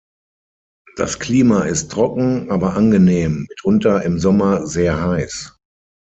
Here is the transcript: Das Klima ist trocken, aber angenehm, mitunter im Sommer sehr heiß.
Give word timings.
Das 0.95 1.19
Klima 1.19 1.65
ist 1.65 1.91
trocken, 1.91 2.49
aber 2.49 2.73
angenehm, 2.73 3.45
mitunter 3.47 4.01
im 4.01 4.17
Sommer 4.17 4.65
sehr 4.65 4.99
heiß. 4.99 5.55